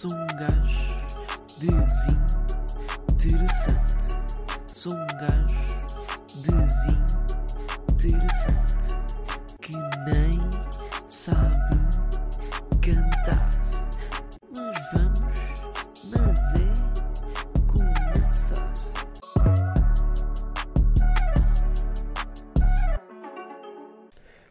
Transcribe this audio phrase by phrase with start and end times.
[0.00, 0.80] Sou um gajo
[3.18, 4.16] desinteressante.
[4.66, 5.60] Sou um gajo
[7.98, 8.96] desinteressante
[9.60, 9.72] que
[10.06, 10.32] nem
[11.10, 11.76] sabe
[12.80, 13.46] cantar.
[14.56, 15.38] Mas vamos,
[16.08, 16.64] mas é
[17.70, 18.72] começar.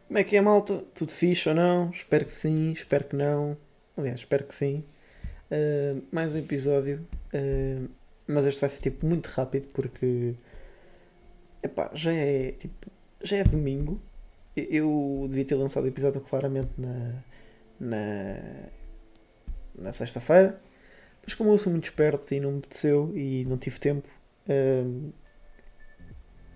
[0.06, 0.84] Como é que é, malta?
[0.94, 1.90] Tudo fixe ou não?
[1.90, 3.58] Espero que sim, espero que não.
[3.96, 4.84] Aliás, espero que sim.
[5.50, 7.06] Uh, mais um episódio.
[7.34, 7.88] uh,
[8.26, 10.34] mas este vai ser tipo muito rápido porque
[11.62, 12.90] epá, já é tipo
[13.22, 14.00] já é domingo.
[14.56, 17.22] Eu- devia ter lançado o episódio claramente na,
[17.80, 18.68] na,
[19.74, 20.60] na sexta-feira.
[21.24, 24.08] Mas como eu sou muito esperto e não me apeteceu e não tive tempo,
[24.48, 25.12] uh,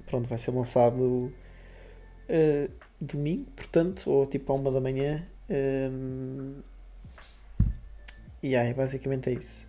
[0.06, 1.32] pronto, vai ser lançado
[3.00, 5.26] domingo, portanto, ou tipo à uma da manhã.
[8.44, 9.66] E aí, basicamente é isso.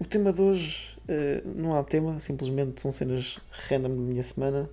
[0.00, 4.70] O tema de hoje uh, não há tema, simplesmente são cenas random da minha semana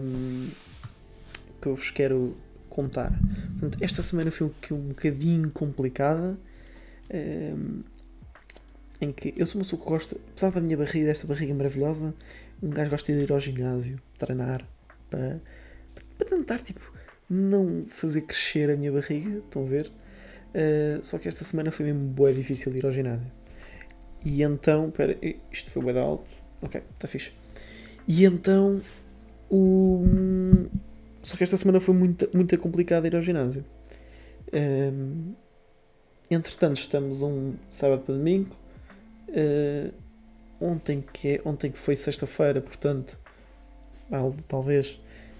[0.00, 0.48] um,
[1.60, 2.34] que eu vos quero
[2.70, 3.12] contar.
[3.58, 6.38] Portanto, esta semana foi um, um bocadinho complicada.
[7.12, 7.82] um,
[8.98, 12.14] em que eu sou uma pessoa que gosta, apesar da minha barriga, desta barriga maravilhosa,
[12.62, 14.66] um gajo gosta de ir ao ginásio, treinar,
[15.10, 15.38] para,
[16.16, 16.80] para tentar, tipo,
[17.28, 19.92] não fazer crescer a minha barriga, estão a ver?
[20.56, 23.30] Uh, só que esta semana foi mesmo boa difícil ir ao ginásio.
[24.24, 25.16] E então, espera,
[25.52, 26.24] isto foi bué alto.
[26.62, 27.32] Ok, está fixe.
[28.08, 28.80] E então,
[29.50, 30.02] o...
[31.22, 33.64] só que esta semana foi muito, muito complicado ir ao ginásio.
[34.52, 35.34] Um,
[36.30, 38.56] entretanto, estamos um sábado para domingo.
[39.28, 39.92] Uh,
[40.60, 43.18] ontem, que é, ontem que foi sexta-feira, portanto,
[44.10, 44.98] al- talvez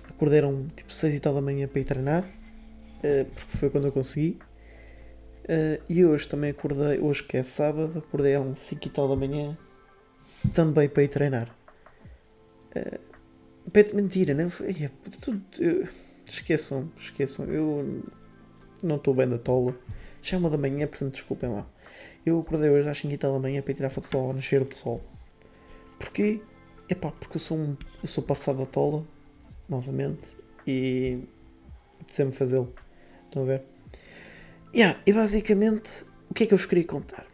[0.08, 3.92] acordaram tipo 6 e tal da manhã para ir treinar, uh, porque foi quando eu
[3.92, 4.38] consegui.
[5.46, 9.14] Uh, e hoje também acordei, hoje que é sábado, acordei às 5 e tal da
[9.14, 9.56] manhã
[10.52, 11.56] também para ir treinar.
[12.74, 13.00] Uh,
[13.94, 14.48] mentira, não?
[14.60, 15.88] Ai, é,
[16.28, 18.02] esqueçam, esqueçam, eu
[18.82, 19.76] não estou bem da tola.
[20.20, 21.64] Já é uma da manhã, portanto desculpem lá.
[22.24, 24.64] Eu acordei hoje às 5 e tal da manhã para ir tirar fotos ao nascer
[24.64, 25.00] do sol.
[25.96, 26.42] Porquê?
[26.88, 29.06] Epá, porque eu sou, um, eu sou passado a tola,
[29.68, 30.22] novamente,
[30.66, 31.20] e
[32.00, 32.74] apeteceu-me fazê-lo.
[33.26, 33.75] Estão a ver?
[34.74, 37.26] Yeah, e basicamente, o que é que eu vos queria contar?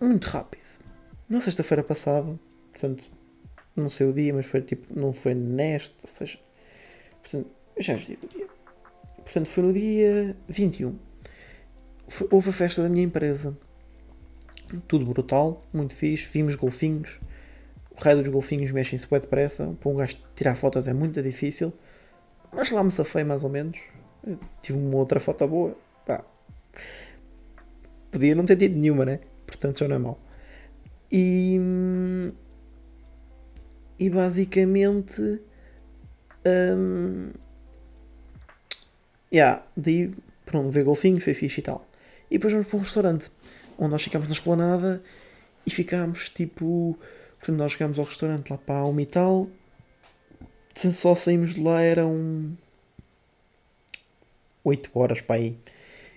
[0.00, 0.62] Muito rápido.
[1.28, 2.38] Na sexta-feira passada,
[2.70, 3.04] portanto,
[3.74, 6.38] não sei o dia, mas foi tipo, não foi neste, ou seja,
[7.22, 7.48] portanto,
[7.78, 8.46] já vos digo o dia.
[9.16, 10.98] Portanto, foi no dia 21.
[12.06, 13.56] Foi- houve a festa da minha empresa.
[14.86, 16.28] Tudo brutal, muito fixe.
[16.30, 17.18] Vimos golfinhos.
[17.90, 19.74] O raio dos golfinhos mexe-se bué depressa.
[19.80, 21.72] Para um gajo tirar fotos é muito difícil.
[22.52, 23.78] Mas lá me safei mais ou menos.
[24.26, 25.76] Eu tive uma outra foto boa.
[26.04, 26.24] Pá.
[28.10, 29.20] Podia não ter tido nenhuma, né?
[29.46, 30.20] Portanto já não é mau.
[31.10, 31.58] E.
[33.98, 35.40] E basicamente.
[36.46, 37.32] hum,
[39.32, 40.12] yeah, daí
[40.44, 41.86] pronto, ver golfinhos, foi fixe e tal.
[42.30, 43.30] E depois vamos para um restaurante
[43.78, 45.02] onde nós ficámos na esplanada
[45.66, 46.98] e ficámos tipo.
[47.38, 49.48] Portanto, nós chegámos ao restaurante lá para a uma e tal.
[50.74, 52.56] Só saímos de lá eram
[54.64, 55.56] 8 horas para aí.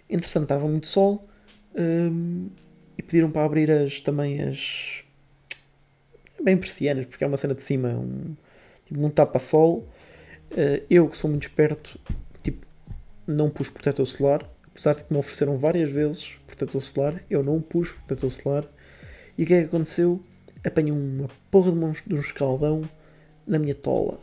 [0.10, 1.28] Entretanto, estava muito sol
[1.76, 2.50] hum,
[2.98, 5.04] e pediram para abrir as, também as.
[6.44, 8.36] bem persianas, porque é uma cena de cima, um,
[8.86, 9.88] tipo um tapa-sol.
[10.52, 12.00] Uh, eu que sou muito esperto,
[12.42, 12.66] tipo,
[13.28, 17.62] não pus protetor solar, apesar de que me ofereceram várias vezes protetor solar, eu não
[17.62, 18.66] pus protetor solar.
[19.38, 20.24] E o que é que aconteceu?
[20.66, 22.90] Apanhei uma porra de um, de um escaldão
[23.46, 24.20] na minha tola.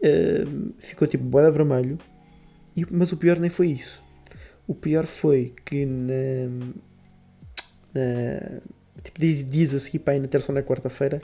[0.00, 1.98] Uh, ficou tipo boeda vermelho.
[2.76, 4.02] E- mas o pior nem foi isso.
[4.72, 6.48] O pior foi que na,
[7.94, 8.60] na
[9.02, 11.20] tipo, dias, a seguir, aí na terça ou na quarta-feira,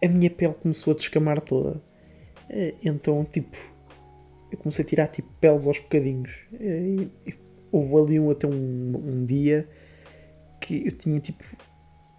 [0.00, 1.82] a minha pele começou a descamar toda.
[2.48, 3.56] Eh, Então, tipo,
[4.52, 6.30] eu comecei a tirar tipo, peles aos bocadinhos.
[6.60, 7.34] Eh, E, e
[7.72, 8.52] houve ali um, até um,
[8.96, 9.68] um dia
[10.60, 11.42] que eu tinha tipo.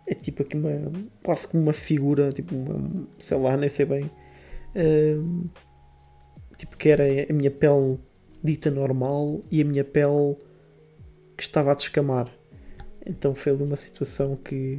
[0.05, 0.91] É tipo aqui uma.
[1.23, 3.07] quase como uma figura, tipo uma.
[3.17, 4.11] sei lá, nem sei bem.
[4.75, 5.47] Ahm,
[6.57, 7.97] tipo que era a minha pele
[8.43, 10.35] dita normal e a minha pele
[11.39, 12.29] que estava a descamar.
[13.05, 14.77] Então foi ali uma situação que.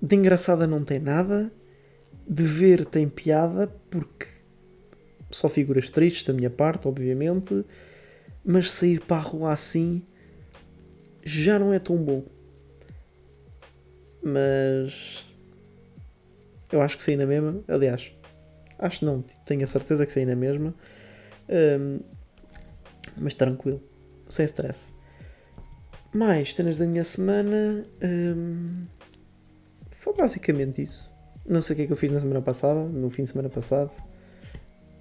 [0.00, 1.50] de engraçada não tem nada,
[2.28, 4.26] de ver tem piada, porque
[5.30, 7.64] só figuras tristes da minha parte, obviamente,
[8.44, 10.02] mas sair para a rua assim
[11.24, 12.22] já não é tão bom.
[14.22, 15.24] Mas
[16.70, 17.64] eu acho que saí na mesma.
[17.66, 18.12] Aliás,
[18.78, 20.74] acho não, tenho a certeza que saí na mesma.
[21.48, 22.00] Hum,
[23.16, 23.82] mas tranquilo,
[24.28, 24.92] sem stress.
[26.14, 27.82] Mais cenas da minha semana.
[28.02, 28.86] hum,
[29.90, 31.10] foi basicamente isso.
[31.46, 33.48] Não sei o que é que eu fiz na semana passada, no fim de semana
[33.48, 33.90] passado.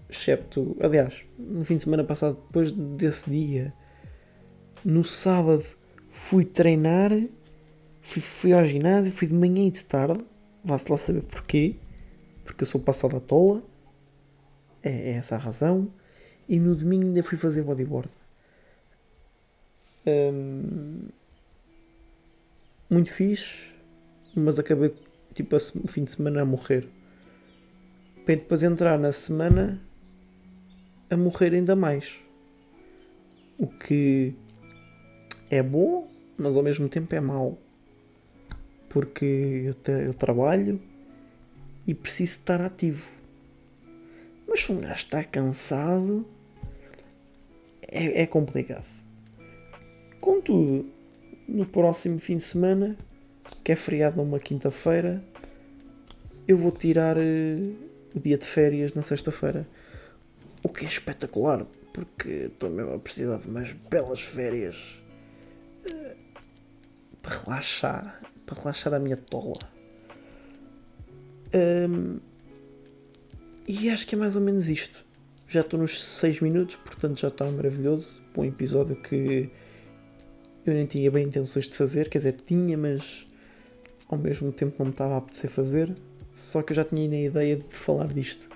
[0.09, 0.77] Excepto.
[0.81, 3.73] Aliás, no fim de semana passado, depois desse dia,
[4.83, 5.63] no sábado,
[6.09, 7.11] fui treinar.
[8.01, 10.23] Fui, fui ao ginásio, fui de manhã e de tarde.
[10.63, 11.75] Vá-se lá saber porquê.
[12.43, 13.63] Porque eu sou passado à tola.
[14.81, 15.91] É, é essa a razão.
[16.47, 18.09] E no domingo ainda fui fazer bodyboard.
[20.05, 21.07] Hum,
[22.89, 23.71] muito fixe,
[24.35, 24.93] mas acabei
[25.33, 26.87] tipo o fim de semana a morrer.
[28.25, 29.81] Para depois entrar na semana
[31.09, 32.15] a morrer ainda mais.
[33.57, 34.33] O que
[35.49, 37.57] é bom, mas ao mesmo tempo é mau.
[38.89, 39.25] Porque
[39.65, 40.79] eu, te- eu trabalho
[41.87, 43.07] e preciso estar ativo.
[44.47, 46.27] Mas se um gajo está cansado,
[47.81, 48.85] é, é complicado.
[50.23, 50.89] Contudo,
[51.49, 52.95] no próximo fim de semana,
[53.61, 55.21] que é feriado numa quinta-feira,
[56.47, 57.73] eu vou tirar eh,
[58.15, 59.67] o dia de férias na sexta-feira.
[60.63, 64.97] O que é espetacular, porque estou mesmo a precisar de umas belas férias
[65.85, 66.15] eh,
[67.21, 69.59] para relaxar, para relaxar a minha tola.
[71.53, 72.19] Ahm,
[73.67, 75.03] e acho que é mais ou menos isto.
[75.49, 78.21] Já estou nos 6 minutos, portanto já está maravilhoso.
[78.37, 79.51] Um episódio que
[80.65, 83.27] eu nem tinha bem intenções de fazer, quer dizer, tinha, mas
[84.07, 85.93] ao mesmo tempo não me estava a apetecer fazer.
[86.33, 88.49] Só que eu já tinha na ideia de falar disto.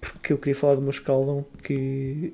[0.00, 2.32] Porque eu queria falar do meu escaldão que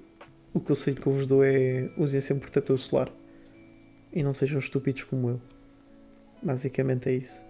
[0.53, 3.13] o conselho que eu vos dou é usem sempre protetor solar.
[4.13, 5.41] E não sejam estúpidos como eu.
[6.43, 7.45] Basicamente é isso.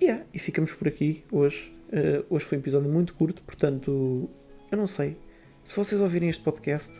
[0.00, 1.72] Yeah, e ficamos por aqui hoje.
[1.88, 4.28] Uh, hoje foi um episódio muito curto, portanto,
[4.70, 5.16] eu não sei.
[5.64, 6.92] Se vocês ouvirem este podcast,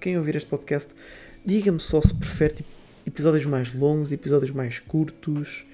[0.00, 0.94] quem ouvir este podcast,
[1.44, 2.68] diga-me só se prefere tipo,
[3.06, 5.66] episódios mais longos, episódios mais curtos.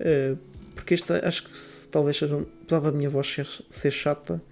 [0.00, 0.36] uh,
[0.74, 4.42] porque este acho que se, talvez seja, apesar da minha voz ser, ser chata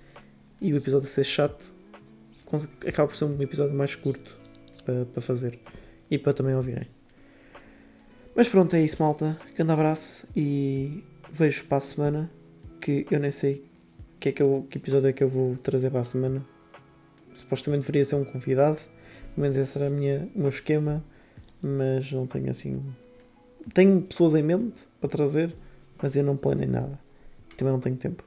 [0.61, 1.71] e o episódio ser chato,
[2.87, 4.35] acaba por ser um episódio mais curto
[4.85, 5.59] para, para fazer
[6.11, 6.88] e para também ouvirem.
[8.35, 9.38] Mas pronto, é isso, malta.
[9.55, 12.31] Grande abraço e vejo para a semana.
[12.81, 13.65] Que eu nem sei
[14.19, 16.44] que, é que, eu, que episódio é que eu vou trazer para a semana.
[17.35, 18.79] Supostamente deveria ser um convidado,
[19.40, 21.04] menos esse era a minha, o meu esquema,
[21.62, 22.82] mas não tenho assim.
[23.72, 25.54] Tenho pessoas em mente para trazer,
[26.02, 26.98] mas eu não planei nada.
[27.56, 28.25] Também não tenho tempo.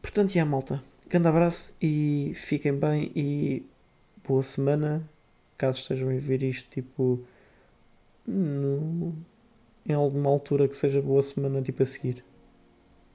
[0.00, 0.82] Portanto, já, malta.
[1.08, 3.66] Grande abraço e fiquem bem e
[4.26, 5.08] boa semana.
[5.56, 7.24] Caso estejam a ver isto, tipo,
[8.26, 9.14] no,
[9.86, 12.24] em alguma altura que seja boa semana, tipo, a seguir.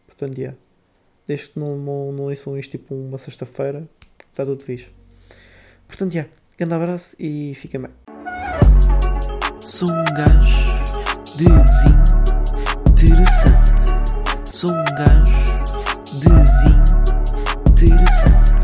[0.05, 0.53] Portanto, já.
[1.27, 3.87] Desde que não, não, não ouçam isto, tipo, uma sexta-feira,
[4.31, 4.87] está tudo fixe.
[5.87, 6.25] Portanto, já.
[6.59, 7.91] Grande abraço e fiquem bem.
[9.61, 10.57] Sou um gajo
[11.37, 13.93] desinteressante.
[14.43, 15.37] Sou um gajo
[16.19, 18.58] desinteressante